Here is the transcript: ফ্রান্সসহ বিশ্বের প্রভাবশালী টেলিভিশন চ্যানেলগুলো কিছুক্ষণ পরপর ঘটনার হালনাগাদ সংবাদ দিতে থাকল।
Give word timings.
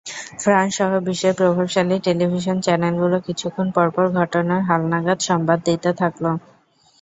ফ্রান্সসহ 0.39 0.91
বিশ্বের 1.07 1.33
প্রভাবশালী 1.39 1.95
টেলিভিশন 2.05 2.57
চ্যানেলগুলো 2.65 3.17
কিছুক্ষণ 3.27 3.67
পরপর 3.75 4.05
ঘটনার 4.19 4.61
হালনাগাদ 4.69 5.19
সংবাদ 5.29 5.59
দিতে 5.67 5.91
থাকল। 6.01 6.25